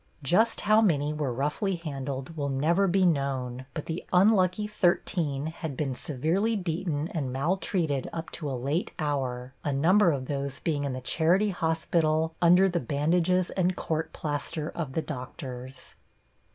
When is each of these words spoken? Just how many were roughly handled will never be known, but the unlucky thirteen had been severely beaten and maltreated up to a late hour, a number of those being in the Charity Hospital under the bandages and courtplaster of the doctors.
Just 0.23 0.61
how 0.61 0.81
many 0.81 1.13
were 1.13 1.31
roughly 1.31 1.75
handled 1.75 2.35
will 2.35 2.49
never 2.49 2.87
be 2.87 3.05
known, 3.05 3.67
but 3.75 3.85
the 3.85 4.03
unlucky 4.11 4.65
thirteen 4.65 5.45
had 5.45 5.77
been 5.77 5.93
severely 5.93 6.55
beaten 6.55 7.07
and 7.09 7.31
maltreated 7.31 8.09
up 8.11 8.31
to 8.31 8.49
a 8.49 8.57
late 8.57 8.93
hour, 8.97 9.53
a 9.63 9.71
number 9.71 10.09
of 10.11 10.25
those 10.25 10.59
being 10.59 10.85
in 10.85 10.93
the 10.93 11.01
Charity 11.01 11.49
Hospital 11.51 12.33
under 12.41 12.67
the 12.67 12.79
bandages 12.79 13.51
and 13.51 13.75
courtplaster 13.77 14.71
of 14.71 14.93
the 14.93 15.03
doctors. 15.03 15.93